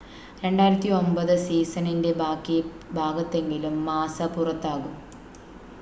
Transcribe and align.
2009 0.41 0.95
സീസണിൻ്റെ 1.43 2.13
ബാക്കി 2.21 2.57
ഭാഗത്തിലെങ്കിലും 2.93 3.77
മാസ്സ 3.85 4.29
പുറത്താകും 4.35 4.95